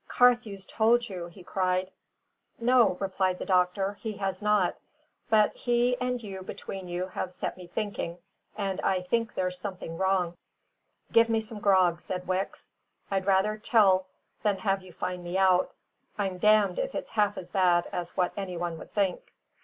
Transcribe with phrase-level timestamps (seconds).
[0.07, 1.91] "Carthew's told you," he cried.
[2.59, 4.75] "No," replied the doctor, "he has not.
[5.29, 8.17] But he and you between you have set me thinking,
[8.57, 10.35] and I think there's something wrong."
[11.11, 12.71] "Give me some grog," said Wicks.
[13.11, 14.07] "I'd rather tell
[14.41, 15.71] than have you find out.
[16.17, 19.31] I'm damned if it's half as bad as what any one would think."